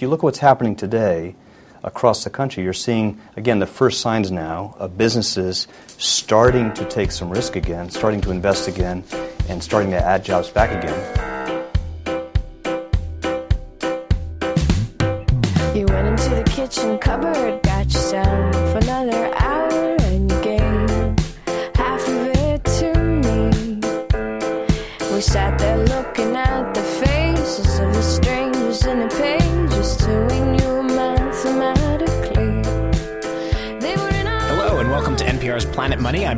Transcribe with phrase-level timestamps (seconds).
[0.00, 1.34] if you look at what's happening today
[1.84, 7.10] across the country, you're seeing, again, the first signs now of businesses starting to take
[7.12, 9.04] some risk again, starting to invest again,
[9.50, 11.26] and starting to add jobs back again.
[16.46, 17.39] Kitchen cupboard,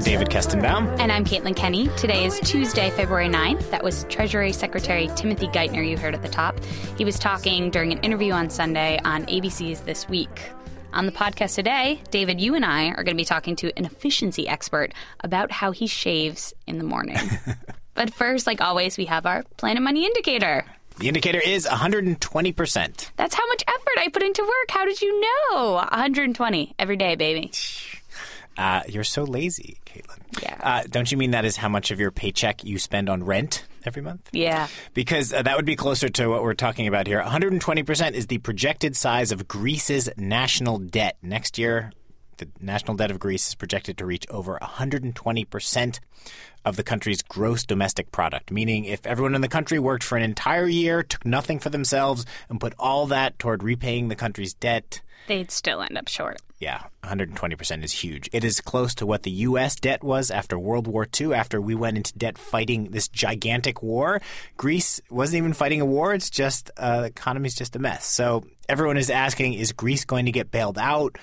[0.02, 0.98] David Kestenbaum.
[0.98, 1.86] And I'm Caitlin Kenney.
[1.96, 3.70] Today is Tuesday, February 9th.
[3.70, 6.58] That was Treasury Secretary Timothy Geithner you heard at the top.
[6.98, 10.50] He was talking during an interview on Sunday on ABC's This Week.
[10.92, 13.84] On the podcast today, David, you and I are going to be talking to an
[13.84, 17.18] efficiency expert about how he shaves in the morning.
[17.94, 20.64] but first, like always, we have our Planet Money indicator.
[20.98, 23.10] The indicator is 120%.
[23.16, 24.70] That's how much effort I put into work.
[24.70, 25.74] How did you know?
[25.74, 27.52] 120 every day, baby.
[28.56, 30.18] Uh, you're so lazy, Caitlin.
[30.42, 30.58] Yeah.
[30.62, 33.64] Uh, don't you mean that is how much of your paycheck you spend on rent
[33.84, 34.28] every month?
[34.32, 34.68] Yeah.
[34.94, 37.22] Because uh, that would be closer to what we're talking about here.
[37.22, 41.16] 120% is the projected size of Greece's national debt.
[41.22, 41.92] Next year,
[42.38, 46.00] the national debt of Greece is projected to reach over 120%
[46.64, 50.22] of the country's gross domestic product, meaning if everyone in the country worked for an
[50.22, 55.00] entire year, took nothing for themselves, and put all that toward repaying the country's debt,
[55.28, 56.38] They'd still end up short.
[56.58, 58.28] yeah, 120% is huge.
[58.32, 59.76] It is close to what the U.S.
[59.76, 64.20] debt was after World War II, after we went into debt fighting this gigantic war.
[64.56, 68.04] Greece wasn't even fighting a war, it's just, uh, the economy's just a mess.
[68.04, 71.16] So everyone is asking, is Greece going to get bailed out?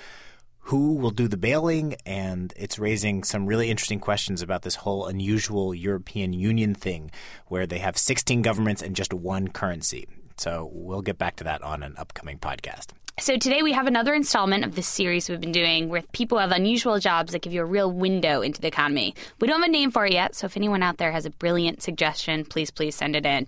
[0.70, 1.95] Who will do the bailing?
[2.06, 7.09] And it's raising some really interesting questions about this whole unusual European Union thing
[7.48, 10.08] where they have 16 governments and just one currency.
[10.38, 12.92] So we'll get back to that on an upcoming podcast.
[13.20, 16.52] So today we have another installment of this series we've been doing where people have
[16.52, 19.16] unusual jobs that give you a real window into the economy.
[19.42, 21.31] We don't have a name for it yet, so if anyone out there has a
[21.31, 23.47] brilliant suggestion, please, please send it in.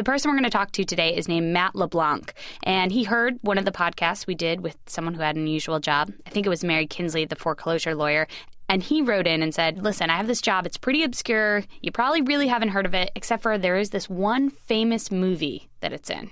[0.00, 3.38] The person we're going to talk to today is named Matt LeBlanc, and he heard
[3.42, 6.10] one of the podcasts we did with someone who had an unusual job.
[6.24, 8.26] I think it was Mary Kinsley, the foreclosure lawyer.
[8.66, 10.64] And he wrote in and said, Listen, I have this job.
[10.64, 11.64] It's pretty obscure.
[11.82, 15.68] You probably really haven't heard of it, except for there is this one famous movie
[15.80, 16.30] that it's in.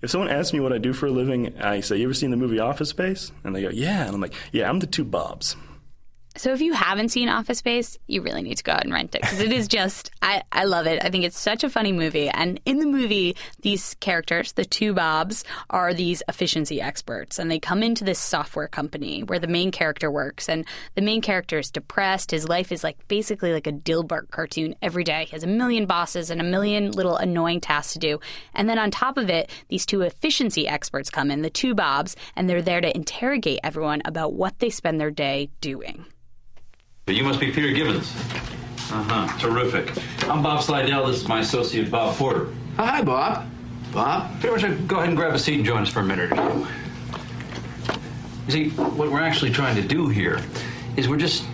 [0.00, 2.30] If someone asks me what I do for a living, I say, "You ever seen
[2.30, 5.04] the movie Office Space?" And they go, "Yeah." And I'm like, "Yeah, I'm the two
[5.04, 5.54] Bobs."
[6.36, 9.14] So if you haven't seen Office Space, you really need to go out and rent
[9.14, 11.04] it because it is just I, I love it.
[11.04, 12.28] I think it's such a funny movie.
[12.28, 17.60] And in the movie, these characters, the two Bobs, are these efficiency experts and they
[17.60, 20.64] come into this software company where the main character works and
[20.96, 22.32] the main character is depressed.
[22.32, 25.26] His life is like basically like a Dilbert cartoon every day.
[25.26, 28.18] He has a million bosses and a million little annoying tasks to do.
[28.54, 32.16] And then on top of it, these two efficiency experts come in, the two Bobs,
[32.34, 36.06] and they're there to interrogate everyone about what they spend their day doing.
[37.06, 38.10] You must be Peter Gibbons.
[38.90, 39.38] Uh huh.
[39.38, 39.92] Terrific.
[40.26, 41.06] I'm Bob Slydell.
[41.06, 42.48] This is my associate, Bob Porter.
[42.78, 43.46] Oh, hi, Bob.
[43.92, 44.34] Bob?
[44.40, 46.02] Peter, why don't you go ahead and grab a seat and join us for a
[46.02, 46.66] minute or two?
[48.46, 50.40] You see, what we're actually trying to do here
[50.96, 51.44] is we're just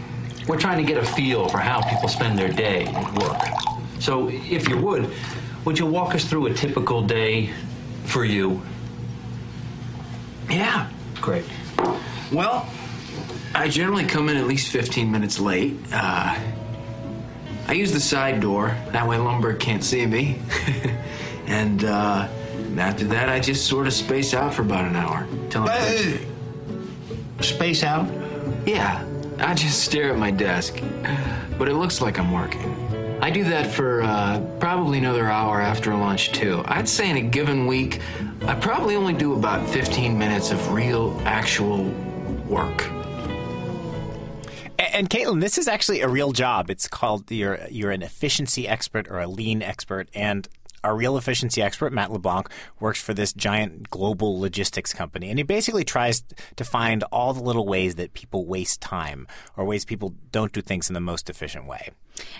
[0.47, 3.43] we're trying to get a feel for how people spend their day at work.
[3.99, 5.13] So, if you would,
[5.65, 7.51] would you walk us through a typical day
[8.05, 8.63] for you?
[10.49, 10.89] Yeah.
[11.21, 11.45] Great.
[12.31, 12.69] Well,
[13.55, 15.77] I generally come in at least 15 minutes late.
[15.93, 16.39] Uh,
[17.67, 18.77] I use the side door.
[18.93, 20.41] That way Lumbergh can't see me.
[21.47, 22.29] and uh,
[22.79, 25.27] after that, I just sort of space out for about an hour.
[25.69, 26.27] Hey!
[27.41, 28.09] Space out?
[28.67, 29.05] Yeah,
[29.39, 30.81] I just stare at my desk.
[31.59, 32.77] But it looks like I'm working.
[33.21, 36.63] I do that for uh, probably another hour after lunch, too.
[36.67, 38.01] I'd say in a given week,
[38.47, 41.85] I probably only do about 15 minutes of real, actual
[42.49, 42.89] work.
[44.93, 46.71] And Caitlin, this is actually a real job.
[46.71, 50.49] It's called you're you're an efficiency expert or a lean expert, and
[50.83, 55.43] our real efficiency expert, Matt LeBlanc, works for this giant global logistics company, and he
[55.43, 56.23] basically tries
[56.57, 59.27] to find all the little ways that people waste time
[59.57, 61.91] or ways people don't do things in the most efficient way.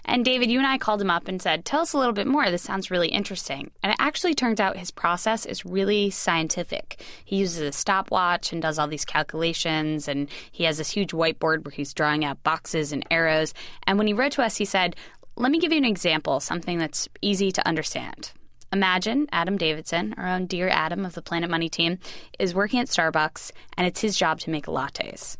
[0.05, 2.27] And David, you and I called him up and said, Tell us a little bit
[2.27, 2.51] more.
[2.51, 3.71] This sounds really interesting.
[3.83, 7.03] And it actually turns out his process is really scientific.
[7.25, 11.65] He uses a stopwatch and does all these calculations, and he has this huge whiteboard
[11.65, 13.55] where he's drawing out boxes and arrows.
[13.87, 14.97] And when he wrote to us, he said,
[15.37, 18.33] Let me give you an example, something that's easy to understand.
[18.73, 21.99] Imagine Adam Davidson, our own dear Adam of the Planet Money team,
[22.39, 25.37] is working at Starbucks, and it's his job to make lattes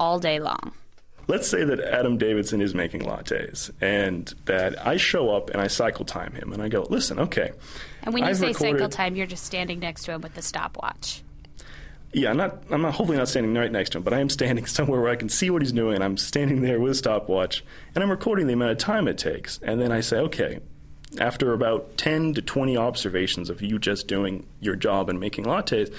[0.00, 0.72] all day long.
[1.28, 5.66] Let's say that Adam Davidson is making lattes and that I show up and I
[5.66, 7.52] cycle time him and I go, listen, okay.
[8.02, 10.42] And when you I've say cycle time, you're just standing next to him with the
[10.42, 11.22] stopwatch.
[12.12, 12.62] Yeah, I'm not.
[12.70, 15.10] I'm not, hopefully not standing right next to him, but I am standing somewhere where
[15.10, 15.94] I can see what he's doing.
[15.94, 17.64] And I'm standing there with a stopwatch,
[17.94, 19.58] and I'm recording the amount of time it takes.
[19.62, 20.60] And then I say, okay,
[21.18, 25.94] after about 10 to 20 observations of you just doing your job and making lattes,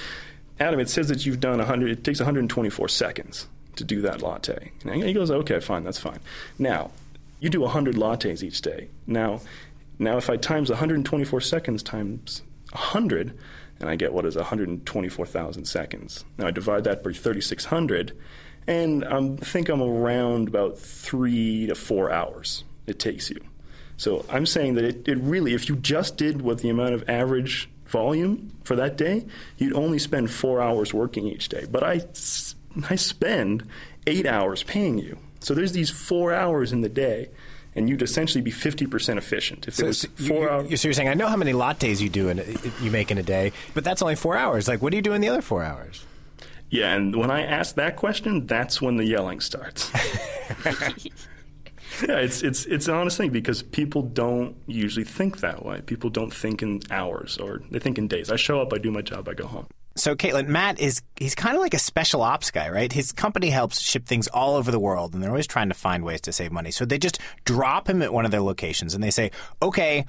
[0.59, 1.89] Adam, it says that you've done 100.
[1.89, 4.71] It takes 124 seconds to do that latte.
[4.85, 6.19] And he goes, okay, fine, that's fine.
[6.57, 6.91] Now,
[7.39, 8.87] you do 100 lattes each day.
[9.05, 9.41] Now,
[9.99, 12.41] now if I times 124 seconds times
[12.71, 13.37] 100,
[13.79, 16.23] and I get what is 124,000 seconds.
[16.37, 18.17] Now I divide that by 3,600,
[18.67, 23.39] and I think I'm around about three to four hours it takes you.
[23.97, 27.07] So I'm saying that it, it really, if you just did what the amount of
[27.09, 29.25] average volume for that day,
[29.57, 31.65] you'd only spend four hours working each day.
[31.69, 32.01] But I,
[32.89, 33.67] I spend
[34.07, 35.17] eight hours paying you.
[35.39, 37.29] So there's these four hours in the day,
[37.75, 39.67] and you'd essentially be 50% efficient.
[39.67, 40.81] If it was so four you- hours.
[40.81, 42.37] so you're saying I know how many lattes you do in
[42.81, 44.67] you make in a day, but that's only four hours.
[44.67, 46.05] Like, what do you do in the other four hours?
[46.69, 49.91] Yeah, and when I ask that question, that's when the yelling starts.
[50.65, 55.81] yeah, it's it's it's an honest thing because people don't usually think that way.
[55.81, 58.31] People don't think in hours or they think in days.
[58.31, 59.67] I show up, I do my job, I go home.
[59.95, 62.91] So, Caitlin, Matt is he's kind of like a special ops guy, right?
[62.91, 66.03] His company helps ship things all over the world, and they're always trying to find
[66.03, 66.71] ways to save money.
[66.71, 69.29] So they just drop him at one of their locations, and they say,
[69.61, 70.05] "Okay,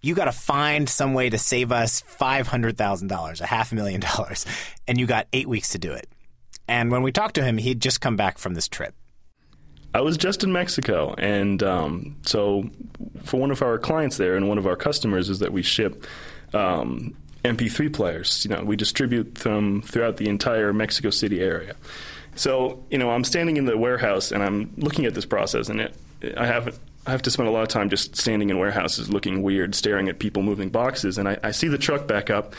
[0.00, 3.70] you got to find some way to save us five hundred thousand dollars, a half
[3.72, 4.46] a million dollars,
[4.88, 6.08] and you got eight weeks to do it."
[6.66, 8.94] And when we talked to him, he'd just come back from this trip.
[9.94, 12.70] I was just in Mexico, and um, so
[13.24, 16.06] for one of our clients there and one of our customers is that we ship
[16.54, 18.44] um, MP3 players.
[18.44, 21.74] You know, we distribute them throughout the entire Mexico City area.
[22.34, 25.80] So you know, I'm standing in the warehouse and I'm looking at this process, and
[25.80, 25.96] it,
[26.36, 29.42] I have I have to spend a lot of time just standing in warehouses, looking
[29.42, 32.54] weird, staring at people moving boxes, and I, I see the truck back up,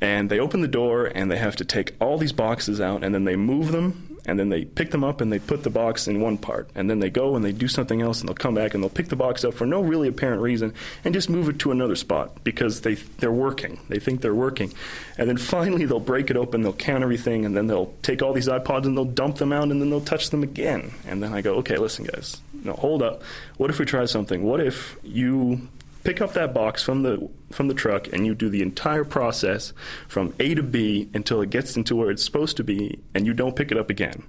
[0.00, 3.14] and they open the door and they have to take all these boxes out, and
[3.14, 6.06] then they move them and then they pick them up and they put the box
[6.06, 6.68] in one part.
[6.74, 8.90] And then they go and they do something else and they'll come back and they'll
[8.90, 11.96] pick the box up for no really apparent reason and just move it to another
[11.96, 13.80] spot because they they're working.
[13.88, 14.74] They think they're working.
[15.16, 18.34] And then finally they'll break it open they'll count everything and then they'll take all
[18.34, 20.92] these iPods and they'll dump them out and then they'll touch them again.
[21.06, 22.38] And then I go okay listen guys.
[22.52, 23.22] No hold up.
[23.56, 24.42] What if we try something?
[24.42, 25.68] What if you
[26.08, 29.74] pick up that box from the from the truck and you do the entire process
[30.08, 33.34] from A to B until it gets into where it's supposed to be and you
[33.34, 34.22] don't pick it up again.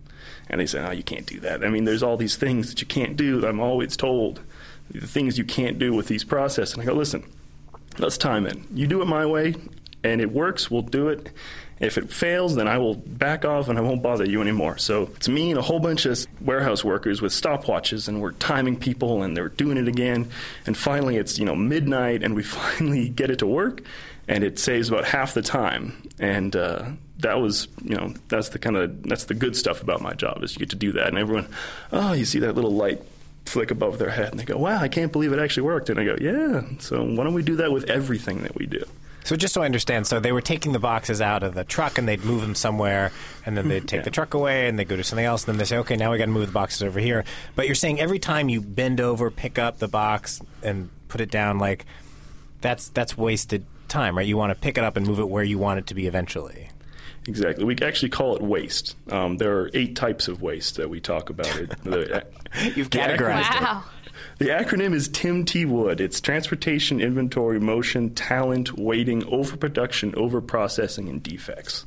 [0.49, 2.81] And they say, "Oh, you can't do that." I mean, there's all these things that
[2.81, 3.47] you can't do.
[3.47, 4.41] I'm always told
[4.91, 6.73] the things you can't do with these processes.
[6.73, 7.23] And I go, "Listen,
[7.97, 8.57] let's time it.
[8.73, 9.55] You do it my way
[10.03, 11.31] and it works, we'll do it.
[11.79, 14.77] If it fails, then I will back off and I won't bother you anymore.
[14.77, 18.77] So it's me and a whole bunch of warehouse workers with stopwatches, and we're timing
[18.77, 20.29] people, and they're doing it again.
[20.65, 23.81] And finally, it's you know midnight, and we finally get it to work,
[24.27, 25.93] and it saves about half the time.
[26.19, 30.01] And uh, that was you know that's the kind of that's the good stuff about
[30.01, 31.47] my job is you get to do that, and everyone,
[31.93, 33.01] oh, you see that little light
[33.45, 35.89] flick above their head, and they go, wow, I can't believe it actually worked.
[35.89, 36.61] And I go, yeah.
[36.79, 38.83] So why don't we do that with everything that we do?
[39.29, 41.99] So just so I understand, so they were taking the boxes out of the truck
[41.99, 43.11] and they'd move them somewhere,
[43.45, 44.05] and then they'd take Yeah.
[44.05, 45.43] the truck away and they go do something else.
[45.43, 47.23] And then they say, okay, now we got to move the boxes over here.
[47.55, 51.29] But you're saying every time you bend over, pick up the box and put it
[51.29, 51.85] down, like
[52.61, 54.25] that's that's wasted time, right?
[54.25, 56.07] You want to pick it up and move it where you want it to be
[56.07, 56.71] eventually.
[57.27, 57.65] Exactly.
[57.65, 58.95] We actually call it waste.
[59.11, 61.55] Um, there are eight types of waste that we talk about.
[61.59, 62.25] It, the,
[62.75, 63.85] You've the categorized acronym- it.
[64.19, 64.35] Wow.
[64.39, 66.01] The acronym is TIM T Wood.
[66.01, 71.85] It's transportation, inventory, motion, talent, waiting, overproduction, overprocessing, and defects.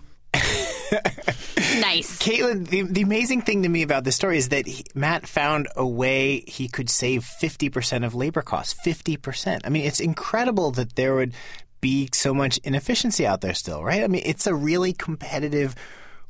[1.81, 2.19] Nice.
[2.23, 5.69] Caitlin, the, the amazing thing to me about this story is that he, Matt found
[5.77, 8.75] a way he could save 50% of labor costs.
[8.85, 9.61] 50%.
[9.65, 11.35] I mean, it's incredible that there would
[11.81, 14.05] be so much inefficiency out there still, right?
[14.05, 15.75] I mean, it's a really competitive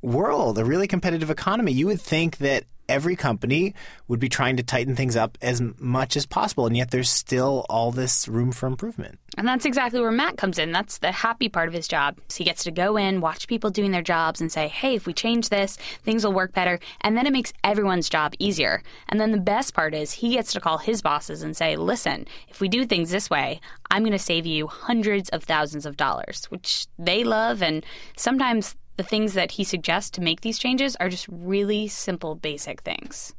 [0.02, 1.72] world, a really competitive economy.
[1.72, 3.74] You would think that every company
[4.08, 7.64] would be trying to tighten things up as much as possible, and yet there's still
[7.70, 9.18] all this room for improvement.
[9.38, 10.72] And that's exactly where Matt comes in.
[10.72, 12.18] That's the happy part of his job.
[12.28, 15.06] So he gets to go in, watch people doing their jobs, and say, hey, if
[15.06, 16.80] we change this, things will work better.
[17.00, 18.82] And then it makes everyone's job easier.
[19.08, 22.26] And then the best part is he gets to call his bosses and say, listen,
[22.48, 25.96] if we do things this way, I'm going to save you hundreds of thousands of
[25.96, 27.62] dollars, which they love.
[27.62, 32.34] And sometimes the things that he suggests to make these changes are just really simple,
[32.34, 33.34] basic things.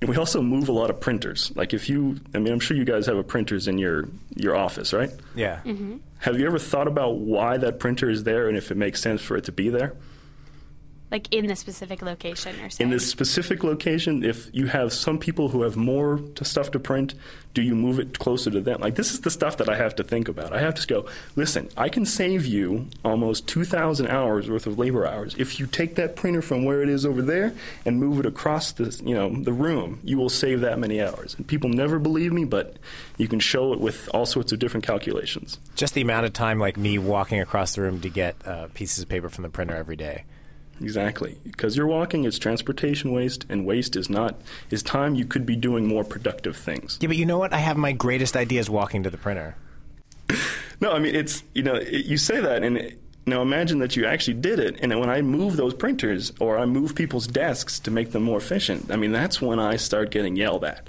[0.00, 1.52] And we also move a lot of printers.
[1.54, 4.56] Like if you, I mean, I'm sure you guys have a printers in your your
[4.56, 5.10] office, right?
[5.36, 5.60] Yeah.
[5.64, 5.98] Mm-hmm.
[6.18, 9.20] Have you ever thought about why that printer is there and if it makes sense
[9.20, 9.94] for it to be there?
[11.12, 15.50] Like in the specific location, or in this specific location, if you have some people
[15.50, 17.14] who have more to stuff to print,
[17.52, 18.80] do you move it closer to them?
[18.80, 20.54] Like this is the stuff that I have to think about.
[20.54, 21.04] I have to go,
[21.36, 25.96] listen, I can save you almost 2,000 hours worth of labor hours if you take
[25.96, 27.52] that printer from where it is over there
[27.84, 30.00] and move it across the you know the room.
[30.02, 31.34] You will save that many hours.
[31.34, 32.76] And people never believe me, but
[33.18, 35.58] you can show it with all sorts of different calculations.
[35.76, 39.02] Just the amount of time, like me walking across the room to get uh, pieces
[39.02, 40.24] of paper from the printer every day.
[40.80, 45.46] Exactly, because you're walking, it's transportation waste, and waste is not is time you could
[45.46, 46.98] be doing more productive things.
[47.00, 47.52] Yeah, but you know what?
[47.52, 49.56] I have my greatest ideas walking to the printer.
[50.80, 53.94] no, I mean it's you know it, you say that, and it, now imagine that
[53.94, 57.78] you actually did it, and when I move those printers or I move people's desks
[57.80, 60.88] to make them more efficient, I mean that's when I start getting yelled at.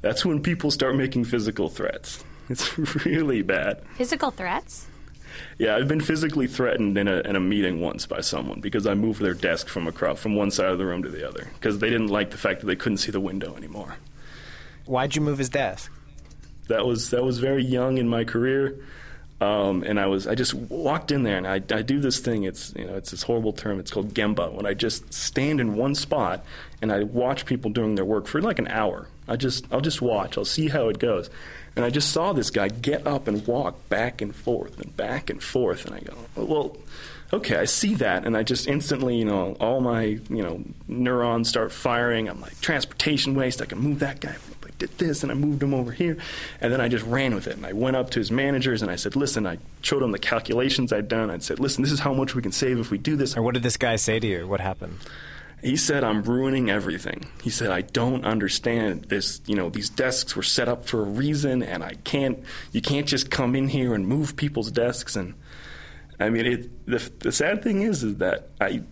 [0.00, 2.24] That's when people start making physical threats.
[2.48, 3.82] It's really bad.
[3.96, 4.86] Physical threats?
[5.58, 8.94] Yeah, I've been physically threatened in a, in a meeting once by someone because I
[8.94, 11.78] moved their desk from across from one side of the room to the other because
[11.78, 13.96] they didn't like the fact that they couldn't see the window anymore.
[14.86, 15.90] Why'd you move his desk?
[16.68, 18.76] That was that was very young in my career,
[19.40, 22.44] um, and I was I just walked in there and I, I do this thing.
[22.44, 23.78] It's you know it's this horrible term.
[23.78, 24.52] It's called gemba.
[24.52, 26.44] When I just stand in one spot
[26.82, 29.08] and I watch people doing their work for like an hour.
[29.28, 30.36] I just I'll just watch.
[30.38, 31.30] I'll see how it goes.
[31.74, 35.28] And I just saw this guy get up and walk back and forth and back
[35.28, 35.84] and forth.
[35.84, 36.76] And I go, well,
[37.34, 38.24] okay, I see that.
[38.24, 42.28] And I just instantly, you know, all my, you know, neurons start firing.
[42.28, 43.60] I'm like, transportation waste.
[43.60, 44.36] I can move that guy.
[44.64, 46.16] I did this and I moved him over here.
[46.62, 47.56] And then I just ran with it.
[47.56, 50.18] And I went up to his managers and I said, listen, I showed him the
[50.18, 51.30] calculations I'd done.
[51.30, 53.36] I said, listen, this is how much we can save if we do this.
[53.36, 54.48] Or what did this guy say to you?
[54.48, 54.98] What happened?
[55.62, 57.24] He said, I'm ruining everything.
[57.42, 59.40] He said, I don't understand this.
[59.46, 62.38] You know, these desks were set up for a reason, and I can't,
[62.72, 65.16] you can't just come in here and move people's desks.
[65.16, 65.34] And
[66.20, 68.82] I mean, it, the, the sad thing is, is that I,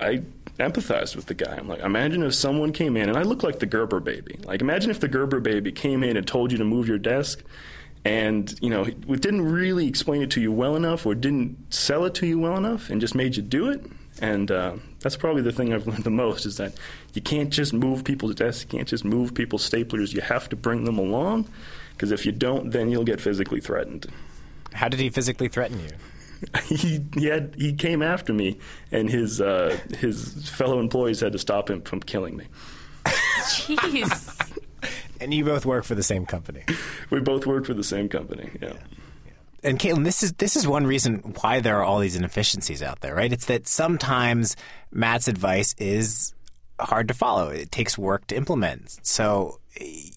[0.00, 0.22] I
[0.58, 1.56] empathized with the guy.
[1.56, 4.38] I'm like, imagine if someone came in, and I look like the Gerber baby.
[4.44, 7.42] Like, imagine if the Gerber baby came in and told you to move your desk,
[8.04, 12.04] and you know, it didn't really explain it to you well enough, or didn't sell
[12.04, 13.84] it to you well enough, and just made you do it.
[14.20, 16.74] And uh, that's probably the thing I've learned the most is that
[17.14, 20.14] you can't just move people's desks, you can't just move people's staplers.
[20.14, 21.48] You have to bring them along,
[21.92, 24.06] because if you don't, then you'll get physically threatened.
[24.72, 25.90] How did he physically threaten you?
[26.64, 28.58] he he had he came after me,
[28.92, 32.46] and his uh, his fellow employees had to stop him from killing me.
[33.04, 34.60] Jeez.
[35.20, 36.64] and you both work for the same company.
[37.10, 38.50] We both work for the same company.
[38.60, 38.74] Yeah.
[39.64, 43.00] And Caitlin, this is this is one reason why there are all these inefficiencies out
[43.00, 43.32] there, right?
[43.32, 44.56] It's that sometimes
[44.92, 46.34] Matt's advice is
[46.78, 47.48] hard to follow.
[47.48, 48.98] It takes work to implement.
[49.06, 49.60] So,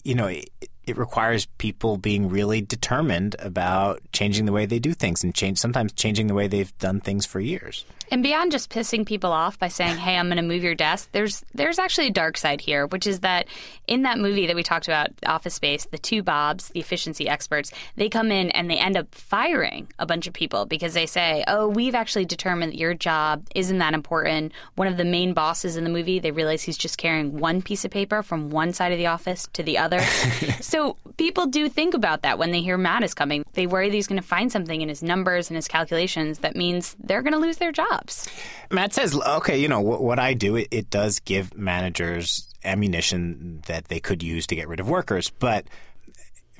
[0.04, 0.50] you know, it,
[0.86, 5.58] it requires people being really determined about changing the way they do things and change
[5.58, 7.84] sometimes changing the way they've done things for years.
[8.10, 11.08] And beyond just pissing people off by saying, "Hey, I'm going to move your desk,"
[11.12, 13.46] there's there's actually a dark side here, which is that
[13.86, 17.72] in that movie that we talked about, Office Space, the two Bobs, the efficiency experts,
[17.96, 21.44] they come in and they end up firing a bunch of people because they say,
[21.46, 25.76] "Oh, we've actually determined that your job isn't that important." One of the main bosses
[25.76, 28.92] in the movie, they realize he's just carrying one piece of paper from one side
[28.92, 30.00] of the office to the other.
[30.60, 33.44] so people do think about that when they hear Matt is coming.
[33.52, 36.56] They worry that he's going to find something in his numbers and his calculations that
[36.56, 38.28] means they're going to lose their job jobs.
[38.70, 43.62] Matt says, okay, you know, what, what I do, it, it does give managers ammunition
[43.66, 45.30] that they could use to get rid of workers.
[45.30, 45.66] But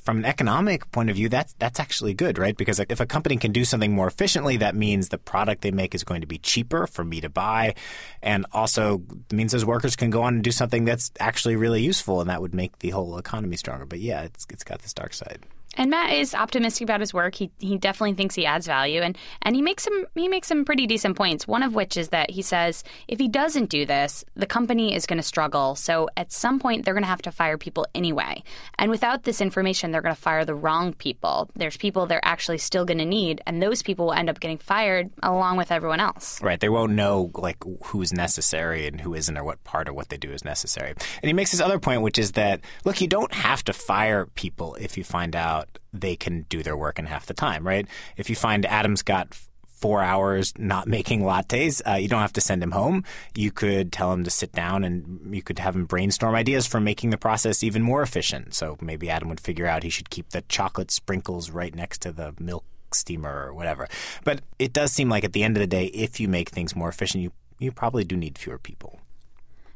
[0.02, 2.56] from an economic point of view, that's that's actually good, right?
[2.56, 5.94] Because if a company can do something more efficiently, that means the product they make
[5.94, 7.74] is going to be cheaper for me to buy,
[8.22, 12.22] and also means those workers can go on and do something that's actually really useful,
[12.22, 13.84] and that would make the whole economy stronger.
[13.84, 15.44] But yeah, it's it's got this dark side.
[15.78, 17.36] And Matt is optimistic about his work.
[17.36, 20.64] He he definitely thinks he adds value, and and he makes some he makes some
[20.64, 21.46] pretty decent points.
[21.46, 25.06] One of which is that he says if he doesn't do this, the company is
[25.06, 25.76] going to struggle.
[25.76, 28.42] So at some point they're going to have to fire people anyway.
[28.76, 31.48] And without this information, they're going to fire the wrong people.
[31.54, 34.58] There's people they're actually still going to need, and those people will end up getting
[34.58, 36.42] fired along with everyone else.
[36.42, 36.58] Right.
[36.58, 40.16] They won't know like who's necessary and who isn't, or what part of what they
[40.16, 40.90] do is necessary.
[40.90, 44.26] And he makes this other point, which is that look, you don't have to fire
[44.26, 47.86] people if you find out they can do their work in half the time, right?
[48.16, 49.34] If you find Adam's got
[49.78, 53.04] four hours not making lattes, uh, you don't have to send him home.
[53.34, 56.80] You could tell him to sit down and you could have him brainstorm ideas for
[56.80, 58.54] making the process even more efficient.
[58.54, 62.12] So maybe Adam would figure out he should keep the chocolate sprinkles right next to
[62.12, 63.88] the milk steamer or whatever.
[64.24, 66.74] But it does seem like at the end of the day, if you make things
[66.74, 69.00] more efficient, you, you probably do need fewer people.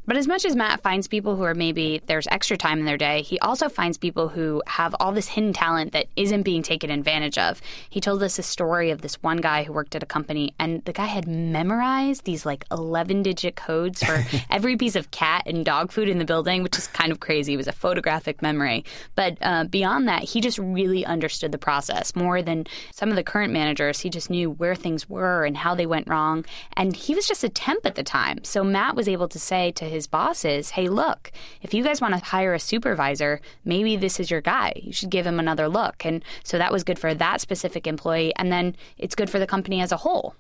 [0.05, 2.97] But as much as Matt finds people who are maybe there's extra time in their
[2.97, 6.91] day, he also finds people who have all this hidden talent that isn't being taken
[6.91, 7.61] advantage of.
[7.89, 10.85] He told us a story of this one guy who worked at a company, and
[10.87, 15.65] the guy had memorized these like 11 digit codes for every piece of cat and
[15.65, 17.55] dog food in the building, which is kind of crazy.
[17.55, 18.85] It was a photographic memory.
[19.15, 23.23] But uh, beyond that, he just really understood the process more than some of the
[23.23, 24.01] current managers.
[24.01, 26.45] He just knew where things were and how they went wrong.
[26.77, 28.43] And he was just a temp at the time.
[28.43, 31.31] So Matt was able to say to his bosses, hey, look,
[31.63, 34.73] if you guys want to hire a supervisor, maybe this is your guy.
[34.77, 36.05] You should give him another look.
[36.05, 38.35] And so that was good for that specific employee.
[38.37, 40.35] And then it's good for the company as a whole.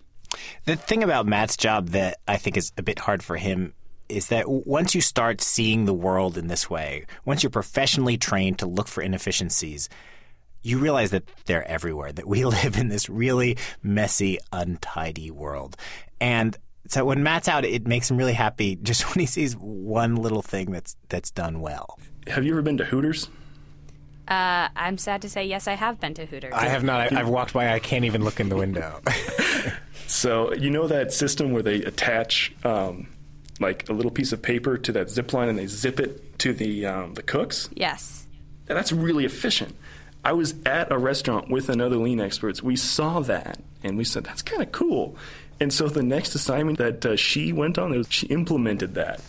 [0.64, 3.74] The thing about Matt's job that I think is a bit hard for him
[4.08, 8.58] is that once you start seeing the world in this way, once you're professionally trained
[8.58, 9.88] to look for inefficiencies,
[10.62, 15.76] you realize that they're everywhere, that we live in this really messy, untidy world.
[16.20, 16.56] And
[16.88, 20.42] so when Matt's out, it makes him really happy just when he sees one little
[20.42, 21.98] thing that's that's done well.
[22.26, 23.28] Have you ever been to Hooters?
[24.28, 26.54] Uh, I'm sad to say, yes, I have been to Hooters.
[26.54, 27.12] I have not.
[27.12, 27.72] I, I've walked by.
[27.72, 29.00] I can't even look in the window.
[30.12, 33.08] So you know that system where they attach um,
[33.60, 36.52] like a little piece of paper to that zip line and they zip it to
[36.52, 37.70] the um, the cooks.
[37.74, 38.26] yes.
[38.68, 39.74] And that's really efficient.
[40.22, 42.62] I was at a restaurant with another lean experts.
[42.62, 45.16] We saw that and we said that's kind of cool.
[45.62, 49.20] And so the next assignment that uh, she went on, was she implemented that.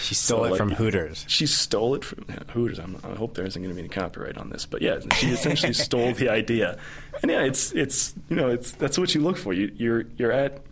[0.00, 1.24] She stole So, it like, from Hooters.
[1.26, 2.78] She stole it from Hooters.
[2.78, 5.30] I'm, I hope there isn't going to be any copyright on this, but yeah, she
[5.30, 6.78] essentially stole the idea.
[7.20, 9.52] And yeah, it's it's you know it's that's what you look for.
[9.52, 10.62] You, you're you're at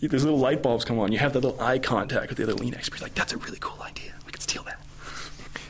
[0.00, 1.12] you, there's little light bulbs come on.
[1.12, 3.00] You have that little eye contact with the other lean expert.
[3.00, 4.12] Like that's a really cool idea.
[4.26, 4.80] We could steal that.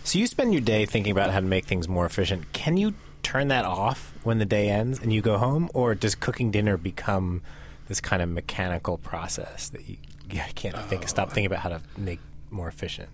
[0.02, 2.54] So you spend your day thinking about how to make things more efficient.
[2.54, 2.94] Can you
[3.24, 6.76] turn that off when the day ends and you go home, or does cooking dinner
[6.76, 7.42] become
[7.88, 9.96] this kind of mechanical process that you,
[10.30, 13.08] you can't think, oh, stop thinking about how to make more efficient?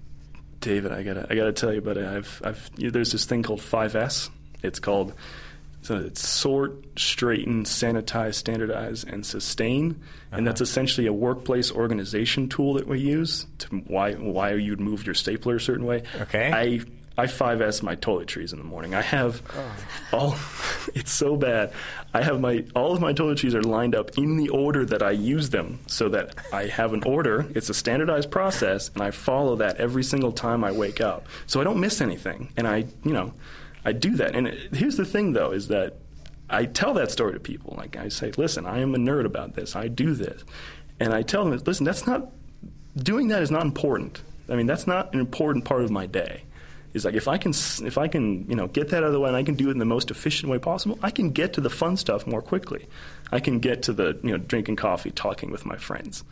[0.61, 3.43] David, I gotta I gotta tell you, but I've I've you know, there's this thing
[3.43, 4.29] called 5S.
[4.63, 5.15] It's called
[5.83, 9.99] so it's sort, straighten, sanitize, standardize, and sustain,
[10.31, 10.69] and that's uh-huh.
[10.69, 15.57] essentially a workplace organization tool that we use to why why you'd move your stapler
[15.57, 16.03] a certain way.
[16.21, 16.53] Okay.
[16.53, 16.81] I
[17.21, 18.95] I 5S my toiletries in the morning.
[18.95, 19.77] I have oh.
[20.11, 20.37] all
[20.95, 21.71] it's so bad.
[22.15, 25.11] I have my all of my toiletries are lined up in the order that I
[25.11, 27.47] use them so that I have an order.
[27.55, 31.27] It's a standardized process and I follow that every single time I wake up.
[31.47, 32.55] So I don't miss anything.
[32.57, 33.35] And I, you know,
[33.85, 34.35] I do that.
[34.35, 35.97] And it, here's the thing though is that
[36.49, 37.75] I tell that story to people.
[37.77, 39.77] Like I say, "Listen, I am a nerd about this.
[39.77, 40.43] I do this."
[40.99, 42.33] And I tell them, "Listen, that's not
[42.97, 44.23] doing that is not important.
[44.49, 46.45] I mean, that's not an important part of my day.
[46.93, 49.21] Is like if I can if I can you know get that out of the
[49.21, 51.53] way and I can do it in the most efficient way possible, I can get
[51.55, 52.87] to the fun stuff more quickly.
[53.31, 56.25] I can get to the you know drinking coffee, talking with my friends.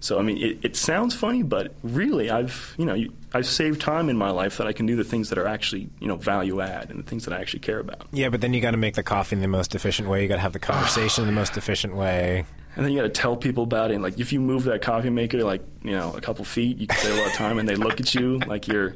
[0.00, 3.80] So I mean, it, it sounds funny, but really, I've you know you, I've saved
[3.80, 6.16] time in my life that I can do the things that are actually you know
[6.16, 8.06] value add and the things that I actually care about.
[8.12, 10.22] Yeah, but then you got to make the coffee in the most efficient way.
[10.22, 12.44] You got to have the conversation in the most efficient way.
[12.76, 13.94] And then you got to tell people about it.
[13.94, 16.86] And like, if you move that coffee maker like you know a couple feet, you
[16.86, 18.94] can save a lot of time, and they look at you like you're,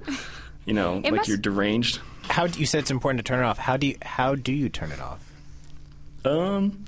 [0.71, 1.99] you know, like must- you're deranged.
[2.23, 3.59] How do you said it's important to turn it off?
[3.59, 5.19] How do you how do you turn it off?
[6.25, 6.85] Um,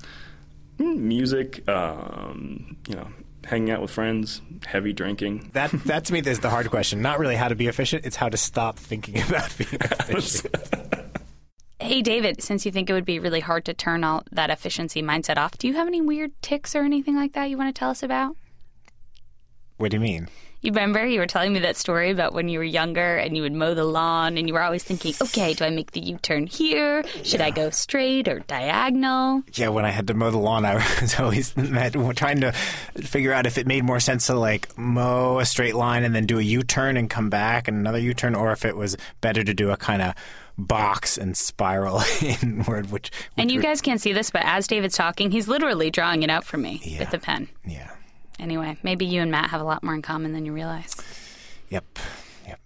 [0.79, 3.09] mm, music, um, you know,
[3.43, 5.49] hanging out with friends, heavy drinking.
[5.51, 7.01] That that to me is the hard question.
[7.01, 8.05] Not really how to be efficient.
[8.05, 10.55] It's how to stop thinking about being efficient.
[11.81, 15.01] Hey, David, since you think it would be really hard to turn all that efficiency
[15.03, 17.77] mindset off, do you have any weird ticks or anything like that you want to
[17.77, 18.37] tell us about?
[19.75, 20.29] what do you mean?
[20.63, 23.43] You remember you were telling me that story about when you were younger and you
[23.43, 26.17] would mow the lawn and you were always thinking, okay, do I make the U
[26.21, 27.03] turn here?
[27.23, 29.43] Should I go straight or diagonal?
[29.53, 32.51] Yeah, when I had to mow the lawn, I was always trying to
[33.03, 36.25] figure out if it made more sense to like mow a straight line and then
[36.25, 38.95] do a U turn and come back and another U turn, or if it was
[39.21, 40.13] better to do a kind of
[40.57, 42.01] box and spiral
[42.41, 42.89] inward.
[42.89, 46.29] Which, And you guys can't see this, but as David's talking, he's literally drawing it
[46.29, 46.99] out for me Yeah.
[46.99, 47.49] with the pen.
[47.65, 47.89] yeah,
[48.39, 50.95] Anyway, maybe you and Matt have a lot more in common than you realize.
[51.69, 51.85] yep,
[52.47, 52.59] yep.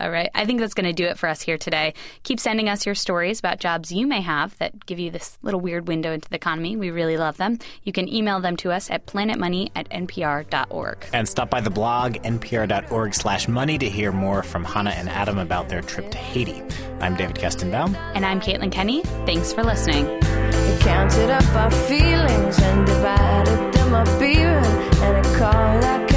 [0.00, 0.30] All right.
[0.34, 1.92] I think that's going to do it for us here today.
[2.22, 5.60] Keep sending us your stories about jobs you may have that give you this little
[5.60, 6.74] weird window into the economy.
[6.74, 7.58] We really love them.
[7.82, 11.04] You can email them to us at planetmoney at npr.org.
[11.12, 15.38] And stop by the blog npr.org slash money to hear more from Hannah and Adam
[15.38, 16.62] about their trip to Haiti.
[17.00, 17.94] I'm David Kestenbaum.
[18.14, 19.02] And I'm Caitlin Kenney.
[19.26, 20.19] Thanks for listening.
[20.70, 24.64] We counted up our feelings and divided them up even,
[25.02, 26.09] and it called like